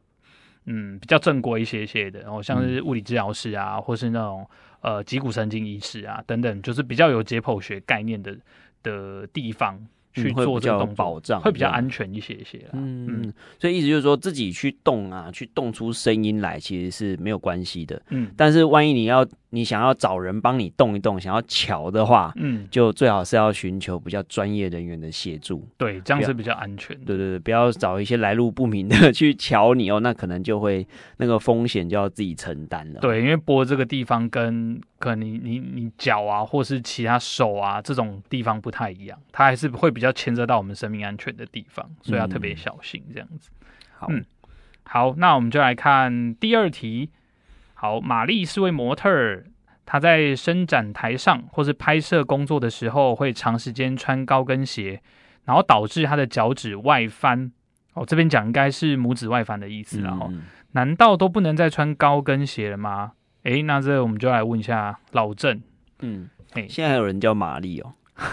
[0.65, 4.45] 嗯，比较正规一些些的，然后像是物理治疗师啊，或是那种
[4.81, 8.35] 呃脊骨神经医师啊等等，就是比较有解剖学概念的
[8.83, 9.79] 的地方。
[10.15, 12.65] 去做这种保障，会比较安全一些一些。
[12.73, 18.01] 嗯嗯，所以意思就是说自己去动啊，去动出声音来，其实是没有关系的。
[18.11, 25.69] 嗯，但是万一你要你想要找人帮你动一动，想要瞧的话，嗯，就最好是要寻求比较专业人员的协助。
[25.77, 26.99] 对，这样是比较安全。
[27.05, 30.85] 对对对，不要找一些来路不明的 去瞧你哦，那可能就会
[31.19, 33.01] 那个风险就要自己承担了。
[33.01, 40.15] 对，因为拨这个地方跟可能你你你脚啊，或是其他手啊这种地方不太一样，它还是会比较。
[40.25, 43.51] 牵涉到我们生命安全的地方，所以要特别小心这样子。
[43.51, 43.67] 嗯、
[43.99, 44.25] 好，嗯，
[44.85, 47.11] 好，那我们就来看第二题。
[47.85, 49.45] 好，玛丽是位模特儿，
[49.85, 55.03] 她在伸展台上或是拍摄工作的时候，会长时间穿高跟鞋，
[55.45, 57.53] 然后导致她的脚趾外翻。
[57.93, 63.13] 哦，这边讲应该是拇指外翻的意思，然后、嗯、难道都不能再穿高跟鞋了吗？
[63.43, 65.61] 哎，那这我们就来问一下老郑。
[66.01, 67.93] 嗯，哎，现在还有人叫玛丽哦。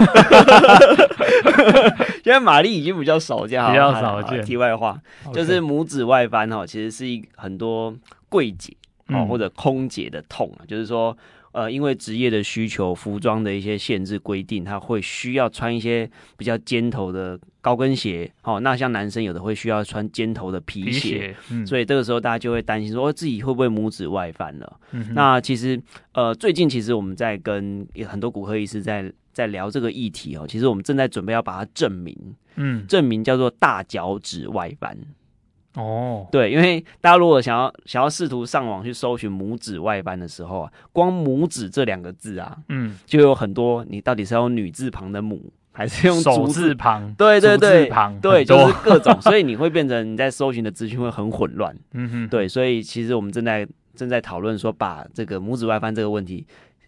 [2.24, 4.42] 现在玛丽已经比较少见，比较少见。
[4.46, 4.98] 题外话
[5.34, 7.94] 就是拇指外翻哈，其实是一很多
[8.30, 8.78] 柜姐
[9.12, 11.16] 哦或者空姐的痛，啊、就是说
[11.52, 18.32] 呃，因为职业的需求、服装的一些限制规定，他会需要穿一些比较尖头的高跟鞋。
[18.44, 24.80] 哦，那像男生有的会需要穿尖头的皮鞋，皮鞋嗯、所以这个时候大家就会担心说，自己会不会拇指外翻了？
[24.92, 25.82] 嗯、那其实
[26.14, 29.12] 呃，最近其实我们在跟很多骨科医师在。
[29.34, 32.14] 在聊这个议题哦，其实我们正在准备要把它证明，
[32.58, 34.96] 嗯，证明叫做大脚趾外翻。
[35.76, 47.14] 哦，对，因为大家如果想要想要试图上网去搜寻拇指外翻的时候啊，光拇指这两个字啊，嗯，就有很多，你到底是要用女字旁的母，还是用手字旁？
[47.16, 51.76] 对对对，旁对，就是各种，所以你会变成你在搜寻的资讯会很混乱。
[51.94, 56.46] 嗯哼，对，所以其实我们正在正在讨论说，把这个拇指外翻这个问题。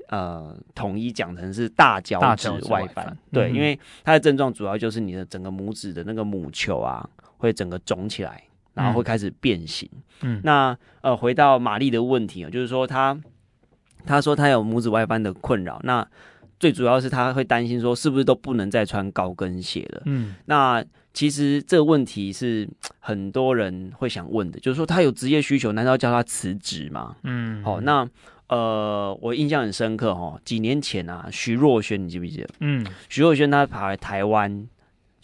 [0.10, 8.44] 呃，统一讲成是大脚趾外翻，对，嗯、因为它的症状主要就是你的整个拇指的那个母球啊，会整个肿起来，
[8.74, 9.90] 然后会开始变形。
[10.22, 13.20] 嗯，那呃，回到玛丽的问题啊，就是说她
[14.06, 16.08] 她说她有拇指外翻的困扰，那
[16.60, 20.02] 最主要是她会担心说是不是都不能再穿高跟鞋了。
[20.06, 20.84] 嗯，那
[21.14, 22.68] 其实这个问题是
[23.00, 27.16] 很多人会想问的，就是说她有职业需求，难道叫她辞职吗？
[27.24, 28.08] 嗯，好，那。
[28.50, 32.48] 呃，我印象很深刻哦，几年前啊，徐若瑄，你记不记得？
[32.60, 34.68] 嗯，徐若瑄她跑来台湾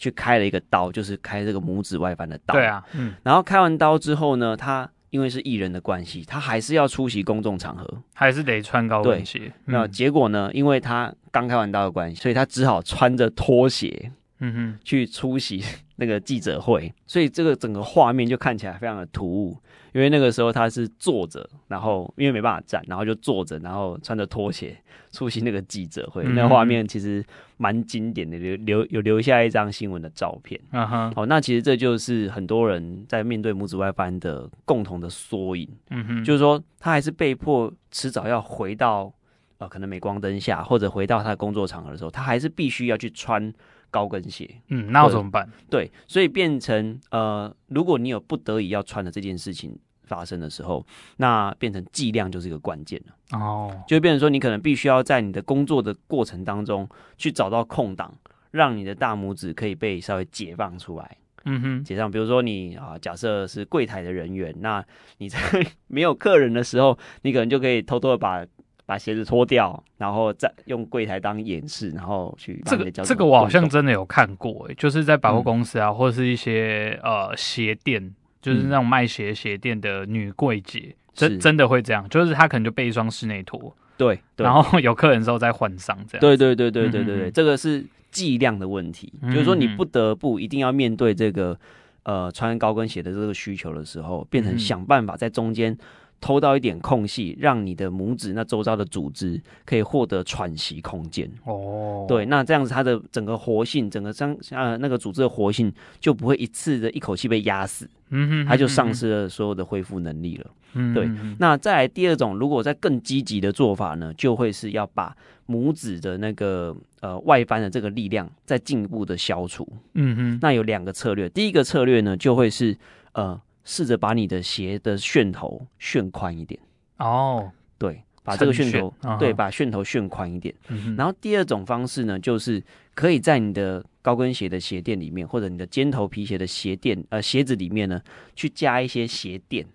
[0.00, 2.54] 去开了一个刀，就是开这个拇指外翻的刀。
[2.54, 3.14] 对啊，嗯。
[3.22, 9.52] 然后开完刀之后呢，他因为是艺人的关系，他还是要出席公众场合，还是得穿高跟鞋。
[9.66, 15.62] 那、嗯、结果呢，因为他刚开完刀的关系，所以他只好穿着拖鞋，嗯哼，去出席
[15.96, 16.92] 那个记者会。
[17.06, 19.58] 所以这个整个画面就看起来非常的突兀。
[19.92, 24.76] 因为那个时候他是坐着，然后因为没办法站，然后就坐着，然后穿着拖鞋
[25.10, 26.22] 出席那个记者会。
[26.24, 27.24] 嗯、那画面其实
[27.56, 30.60] 蛮经典的，留留有留下一张新闻的照片。
[30.72, 35.68] 嗯哼，好，那其实这就是很多人在面对拇指外翻的共同的缩影。
[35.90, 39.12] 嗯哼，就是说他还是被迫迟早要回到
[39.58, 43.52] 呃可能镁光灯下，或者回到他的工作场合的时候，他还是必须要去穿。
[43.90, 45.48] 高跟鞋，嗯，那我怎么办？
[45.68, 50.84] 对，所以变成呃，如果你有不得已要穿的这件事情发生的时候，
[51.18, 53.38] 那变成剂量就是一个关键了。
[53.38, 58.12] 哦，就变成说，你可能必须要在你的工作的过程当中去找到空档，
[58.50, 61.16] 让你的大拇指可以被稍微解放出来。
[61.44, 62.10] 嗯哼，解放。
[62.10, 64.84] 比如说你啊，假设是柜台的人员，那
[65.18, 65.38] 你在
[65.88, 68.44] 没有客人的时候，你可能就可以偷偷的把。
[68.90, 91.56] 把鞋子脱掉，然后再用柜台当演示，然后去这个这个我好像真的有看过，哎，就是在百货公司啊，嗯、或者是一些呃鞋店，就是那种卖鞋鞋店的女柜姐，真、嗯、真的会这样，就是她可能就备一双室内拖，对，对，然后有客人的时候再换上这样，对对对对对对对，嗯、这个是剂量的问题，嗯、就是说你不得不一定要面对这个
[92.02, 95.78] 呃穿高跟鞋的这个需求的时候，变成想办法在中间。
[96.20, 101.30] 偷到一点空隙，让你的拇指那周遭的组织可以获得喘息空间。
[101.44, 110.50] 哦，对，那这样子它的整个活性，整个张呃那个组织的活性就不会一次的一口气被压死，嗯哼，它就丧失了所有的恢复能力了。
[110.74, 111.10] 嗯，对。
[111.38, 115.16] 那再来第二种，如果在更积极的做法呢，就会是要把
[115.48, 119.66] 拇指的那个呃外翻的这个力量再进一步的消除。
[119.94, 122.76] 嗯哼，那有两个策略，第一个策略呢，就会是
[123.12, 123.40] 呃。
[123.64, 126.60] 试着把你的鞋的楦头楦宽一点
[126.98, 129.18] 哦，对，把这个楦头、uh.
[129.18, 130.96] 对，把楦头楦宽一点、嗯。
[130.96, 132.62] 然后第二种方式呢，就是
[132.94, 138.00] 可以在你的高跟鞋的鞋垫里面，或者你的尖头皮鞋的鞋垫呃鞋子里面呢，
[138.34, 139.66] 去加一些鞋垫，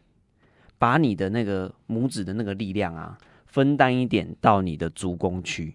[0.78, 5.74] 把你的那个拇指的那个力量啊，分担一点到你的足弓区。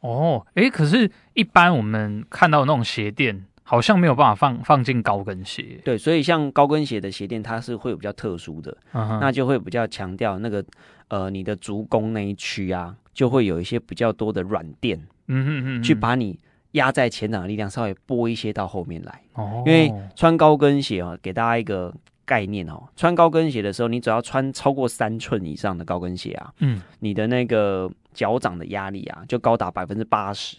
[0.00, 3.44] 哦，诶，可是，一般我们看到的那种鞋垫。
[3.70, 9.20] 好像没有办法放放进高跟鞋，对，所以像高跟鞋的鞋垫，它是会有比较特殊的，uh-huh.
[9.20, 10.64] 那就会比较强调那个
[11.08, 16.38] 呃你的足弓那一区啊，就会有一些比较多的软垫，嗯哼哼，去把你
[16.72, 19.20] 压在前掌的力量稍微拨一些到后面来。
[19.34, 30.56] 哦，因为穿高跟鞋啊，给大家一个概念哦，穿高跟鞋的时候，你只要穿超过三寸以上的高跟鞋啊，嗯，你的那个脚掌的压力啊，就高达百分之八十。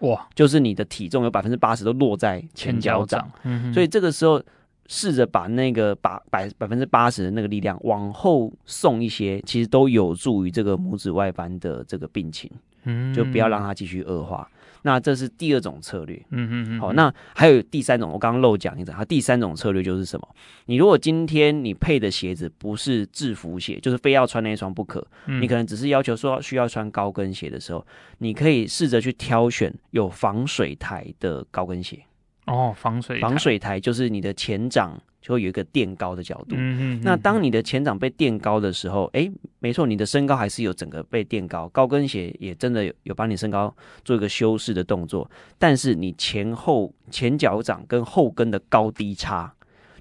[0.00, 4.42] 哇，就是你的体重有百分之八十都落在前脚掌，嗯，所以这个时候
[4.86, 12.50] 试着把那个把百百分之八十的那个力量往后送一些，其实都有助于这个拇指外翻的这个病情，
[12.84, 14.48] 嗯，就不要让它继续恶化。
[14.82, 16.80] 那这是第二种策略，嗯嗯嗯。
[16.80, 20.28] 好，那还有第三种，我刚刚漏讲一种，它第三种策略就是什么？
[20.66, 27.86] 你如果今天你配的鞋子不是制服鞋，就是非要穿那一双不可，嗯，你可能只是要求说需要穿高跟鞋的时候，
[28.18, 31.98] 你可以试着去挑选有防水台的高跟鞋。
[32.46, 35.00] 哦，防水防水台就是你的前掌。
[35.20, 36.56] 就会有一个垫高的角度。
[36.56, 37.00] 嗯嗯。
[37.04, 45.30] 那当你的前掌被垫高的时候，哎、欸，没错，你的身高还是有整个被垫高，高跟鞋也真的有有帮你身高做一个修饰的动作。
[45.58, 49.52] 但是你前后前脚掌跟后跟的高低差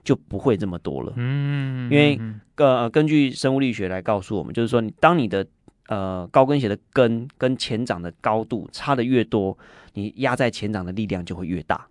[0.04, 1.14] 就不会这么多了。
[1.18, 2.20] 嗯，因为
[2.56, 5.46] 呃，根据生物力学来告诉我们，就是说，你当你的
[5.88, 9.58] 呃高跟鞋的跟跟前掌的高度差的越多，
[9.94, 11.86] 你压在前掌的力量就会越大。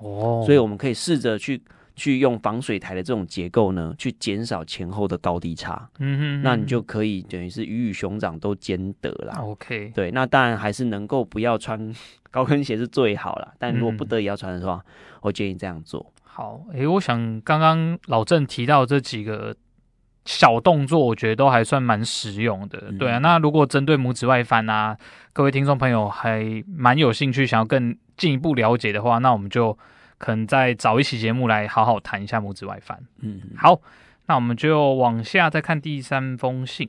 [0.00, 1.62] 哦，所以我们可以试着去。
[1.94, 5.88] 去用防水台的这种结构呢，去减少前后的高低差。
[5.98, 9.38] 嗯哼，哼，那你就可以等于是鱼与熊掌都兼得啦。
[9.40, 11.94] OK，对，那当然还是能够不要穿
[12.30, 13.52] 高跟鞋是最好啦。
[13.58, 16.12] 但如果不得已要穿的话，嗯、我建议这样做。
[16.22, 19.54] 好，诶、欸，我想刚刚老郑提到这几个
[20.24, 22.84] 小动作，我觉得都还算蛮实用的。
[22.88, 24.96] 嗯、对啊，那如果针对拇指外翻啊，
[25.34, 29.78] 各位听众朋友还蛮有兴趣，想要更进一步了解的话，那我们就。
[30.22, 32.96] 可能再找一期节目来好好谈一下拇指外翻。
[33.22, 33.80] 嗯，好，
[34.26, 36.88] 那我们就往下再看第三封信。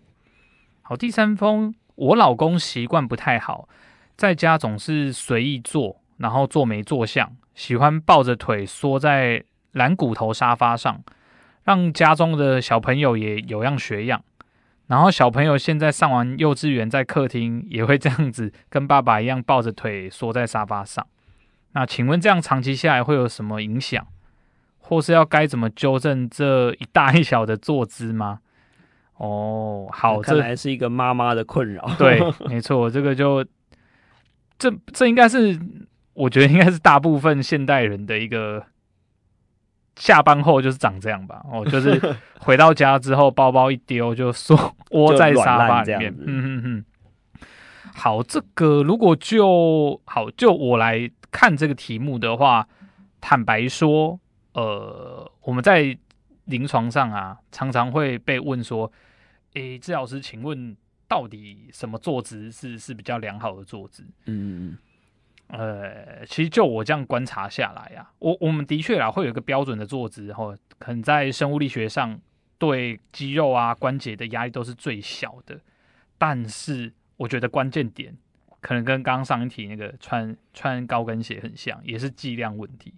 [0.84, 3.67] 好，第三封，我老公习惯不太好，
[4.15, 11.02] 在家总是随意坐，然后坐没坐相，喜欢抱着腿缩在蓝骨头沙发上，
[11.63, 14.24] 让家中的小朋友也有样学样。
[14.86, 21.08] 然后小朋友现在上完幼稚园，在客厅也会这样子，跟爸爸一样抱着腿缩在沙发上。
[21.76, 24.06] 那请问这样长期下来会有什么影响，
[24.78, 28.40] 或是要该怎么纠正这一大一小的坐姿吗？
[29.18, 31.90] 哦，好，看来是一个妈妈的困扰。
[31.98, 33.44] 对，没错，这个就
[34.60, 35.60] 这这应该是
[36.14, 38.64] 我觉得应该是大部分现代人的一个
[39.96, 41.42] 下班后就是长这样吧。
[41.52, 42.00] 哦，就是
[42.40, 46.14] 回到家之后包包一丢就缩窝在沙发里面。
[46.20, 46.86] 嗯嗯嗯。
[47.96, 51.10] 好，这个如果就好就我来。
[51.34, 52.65] 看这个题目的话，
[53.19, 54.19] 坦白说，
[54.54, 55.98] 呃，我们在
[56.46, 58.89] 临床上啊，常常会被问说，
[59.56, 64.04] 诶，治疗师，请问到底什么坐姿是是比较良好的坐姿？
[64.26, 64.78] 嗯
[65.48, 65.58] 嗯，
[66.19, 72.19] 呃，其实就我这样观察下来啊，我我们的确啊会有一个标准的坐姿，哦，可能在生物力学上
[72.60, 75.60] 对肌肉啊关节的压力都是最小的，
[76.17, 78.15] 但是我觉得关键点。
[78.64, 82.94] 可能跟刚刚上一题那个穿穿高跟鞋很像，也是剂量问题。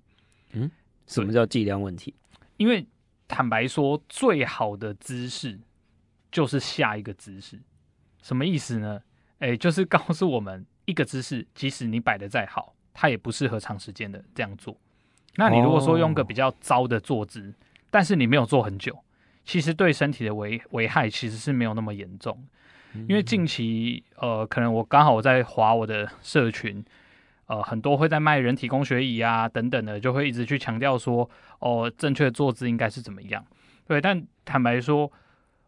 [0.52, 0.70] 嗯，
[1.08, 2.14] 什么叫剂量问题？
[2.58, 2.86] 因为
[3.28, 5.60] 坦白说，最好的姿势
[6.32, 7.60] 就是下一个姿势。
[8.22, 9.02] 什么意思呢？
[9.40, 14.78] 诶，就是告诉我们一个姿势，即使你摆得再好，它也不适合长时间的这样做。
[15.36, 17.54] 那你如果说用个比较糟的坐姿，哦，
[17.90, 19.04] 但是你没有坐很久，
[19.44, 22.46] 其实对身体的危危害其实是没有那么严重。
[23.08, 26.84] 因为近期，呃，可能我刚好我在划我的社群，
[27.48, 31.30] 呃，很多会在卖人体工学椅啊等等的，就会一直去强调说，
[31.60, 33.46] 哦，正确的坐姿应该是怎么样。
[33.88, 35.12] 对，但坦白说，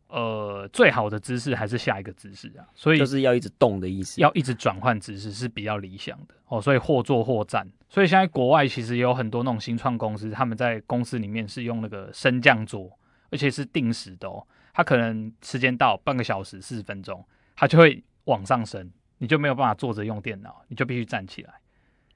[0.08, 6.62] 呃，最好的姿势还是下一个姿势啊，所以就是要一直动的意思，要一直转换姿势是比较理想的哦。
[6.62, 12.90] 所以或坐或站，所以现在国外其实也有很多那种新创公司，他们在公司里面是用那个升降桌，
[13.30, 14.44] 而且是定时的哦。
[14.78, 17.26] 他可能时间到半个小时四十分钟，
[17.56, 21.54] 他就会往上升，你就没有办法坐着用电脑，你就必须站起来。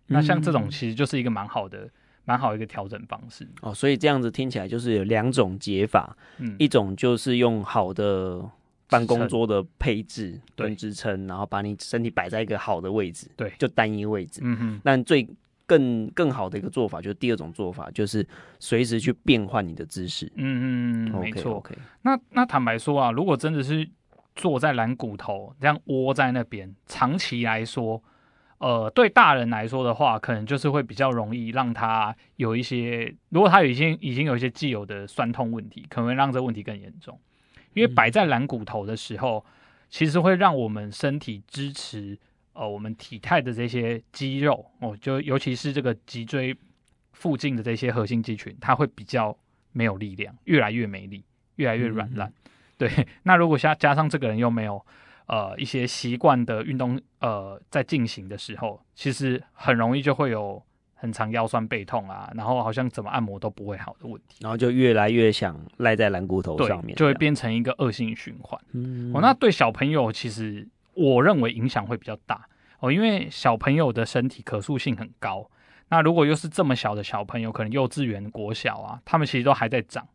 [0.05, 1.89] 那像这种其实就是一个蛮好的。
[2.23, 8.47] 蛮好一个调整方式哦，所以这样子听起来就是有两种解法，嗯，一种就是用好的
[8.87, 14.81] 办公桌的配置跟支撑，然后把你身体摆在一个好的位置，对，就单一位置，嗯哼。
[14.83, 15.27] 但最
[15.71, 18.27] 更更好的一个做法，就是第二种做法，就是
[18.59, 21.53] 随时去变换你的姿势，嗯嗯，没错。
[21.53, 23.87] OK，那那坦白说啊，如果真的是
[24.35, 28.03] 坐在蓝骨头这样窝在那边，长期来说。
[28.57, 37.19] 呃，对大人来说的话，可能就是会比较容易让他有一些，如果他已经已经有一些既有的酸痛问题，可能会让这问题更严重。
[37.73, 39.43] 因为摆在蓝骨头的时候，
[39.89, 42.15] 其实会让我们身体支持
[42.53, 46.55] 呃我们体态的这些肌肉哦，就尤其是这个脊椎
[47.13, 49.37] 附近的这些核心肌群，它会比较
[49.71, 51.23] 没有力量，越来越没力，
[51.55, 52.27] 越来越软烂。
[52.29, 54.85] 嗯、 对，那如果加加上这个人又没有。
[55.27, 60.61] 呃，一些习惯的运动，呃，在进行的时候，其实很容易就会有
[60.93, 68.59] 很常腰酸背痛啊，然后好像怎么按摩都不会好的问题，然后就越来越想赖在蓝骨头上面，就会变成一个恶性循环。
[68.73, 72.47] 嗯，哦，那对小朋友其实我认为影响会比较大
[72.79, 75.49] 哦，因为小朋友的身体可塑性很高，
[75.89, 80.07] 那如果又是这么小的小朋友，可能幼稚园、国小啊，他们其实都还在长，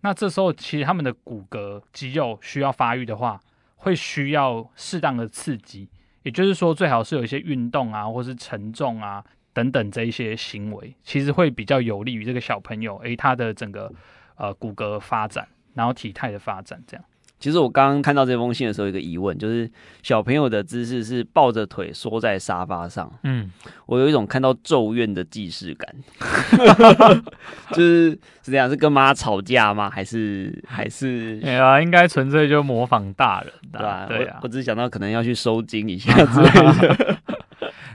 [0.00, 3.40] 那这时候其实他们的骨骼肌肉需要发育的话。
[3.80, 5.88] 会需要适当的刺激，
[6.24, 13.88] 也就是说，最好是有一些运动啊，或是承重啊等等这一些行为，其实会比较有利于这个小朋友，诶，他的整个
[14.34, 17.04] 呃骨骼发展，然后体态的发展这样。
[17.38, 19.70] 其实我刚刚看到这封信的时候，有一个疑问，就是
[20.02, 23.10] 小朋友的姿势是抱着腿缩在沙发上。
[23.22, 23.50] 嗯，
[23.86, 25.94] 我有一种看到咒怨的既视感，
[27.72, 28.10] 就是
[28.42, 29.88] 是这样，是跟妈吵架吗？
[29.88, 31.40] 还是还是？
[31.44, 34.06] 哎呀，应该纯粹就模仿大人，对吧？
[34.08, 37.18] 对啊，我，我只是想到可能要去收惊一下 之类的。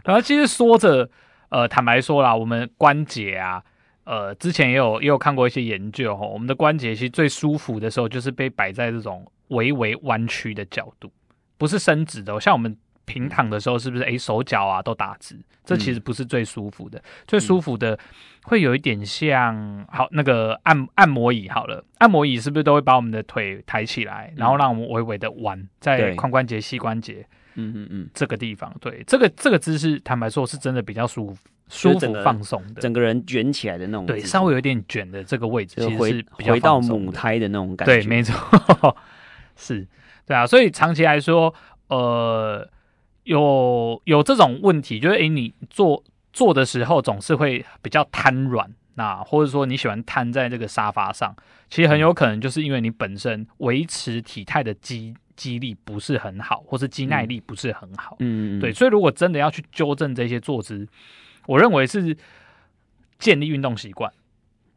[0.06, 1.10] 然后其实说着，
[1.50, 3.62] 呃，坦白说啦，我们关节啊。
[4.06, 11.12] 呃，之前也有也有看过一些研究哈，我们的关节其实最舒服的时候，就是被摆在这种微微弯曲的角度，
[11.58, 12.39] 不是伸直的。
[12.39, 12.76] 像我们
[13.06, 14.04] 平躺的时候，是不是？
[14.04, 16.98] 诶，手脚啊都打直，这其实不是最舒服的。
[17.00, 17.98] 嗯、最舒服的
[18.44, 27.26] 会有一点像好那个按按摩椅好了，按摩椅是不是都会把我们的腿抬起来，然后让我们微微的弯在髋关节、膝关节，
[27.56, 31.38] 嗯嗯嗯，这个地方，对，这个这个姿势，坦白说，是真的比较舒服。
[31.70, 37.96] 舒服放松的，整个人卷起来的那种，对，稍微有点卷的这个位置，其实是回到母胎的那种感觉。
[37.96, 38.96] 对，没错，
[39.56, 39.88] 是，
[40.26, 40.45] 对啊。
[40.45, 41.54] 所以长期来说，
[41.88, 42.68] 呃，
[43.24, 51.36] 有有这种问题，就是诶，你坐坐的时候总是会比较瘫软，那或者说你喜欢瘫在这个沙发上，
[51.70, 58.16] 其实很有可能就是因为你本身维持体态的肌肌力不是很好，或是肌耐力不是很好。
[58.20, 58.72] 嗯，对。
[58.72, 60.88] 所以如果真的要去纠正这些坐姿，
[61.45, 62.16] 我认为是
[63.20, 64.12] 建立运动习惯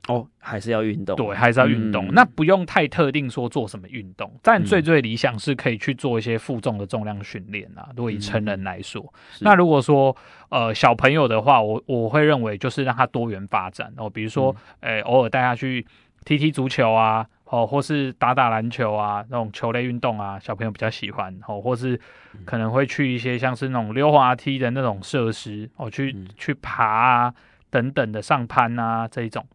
[0.06, 2.06] 哦，还是要运动，对，还是要运动。
[2.06, 7.88] 嗯、那不用太特定说做什么运动，但最最理想是可以去做一些负重的重量训练啊。
[7.96, 10.16] 如果以成人来说，嗯、那如果说
[10.48, 15.86] 呃小朋友的话，我我会认为就是让他多元发展哦，比如说诶、嗯欸、偶尔带他去
[16.24, 17.26] 踢踢足球啊。
[17.48, 21.32] 哦，或是打打篮球啊，那种球类运动啊，小朋友比较喜欢。
[21.46, 21.96] 哦，或是
[22.44, 27.34] 可能会去一些像是那种溜滑梯的那种设施，哦，去、嗯、去爬啊
[27.70, 29.46] 等等的上攀啊这一种，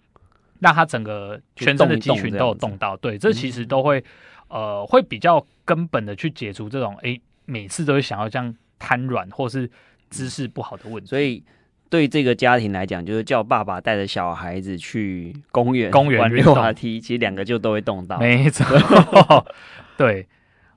[0.61, 2.95] 让他整个全身的肌群都有动到。
[2.95, 3.99] 对，这其实都会、
[4.47, 9.69] 嗯、呃会比较根本的去解除这种哎每次都会想要这样瘫软或是
[10.09, 11.09] 姿势不好的问题。
[11.09, 11.43] 所以。
[11.91, 18.17] 对这个家庭来讲，就是叫爸爸带着小孩子去公园公园玩溜滑梯，其实两个就都会动到。
[18.17, 18.65] 没错，
[19.97, 20.25] 对，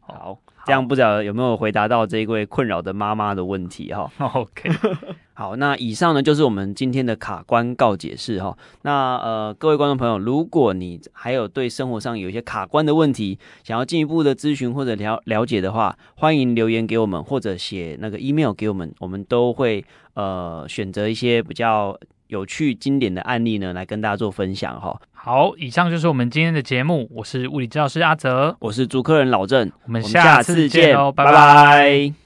[0.00, 0.36] 好，
[0.66, 4.10] 这样不知道有没有回答到这一位困扰的妈妈的问题哈？
[4.34, 4.70] OK。
[5.36, 8.56] 好，那以上呢就是我们今天的卡关告解室哈。
[8.82, 19.84] 那呃，各位观众朋友，如果你还有对生活上有一些卡关的问题，想要进一步的咨询或者了了解的话，欢迎留言给我们，或者写那个 email 给我们，我们都会
[20.14, 21.98] 呃选择一些比较
[22.28, 25.00] 有趣、经典的案例呢来跟大家做分享哈。
[25.12, 31.32] 好，以上就是我们今天的节目，我是物理治疗师阿泽，我是主客人老郑，我们下次见哦，拜拜。
[31.32, 32.23] 拜拜。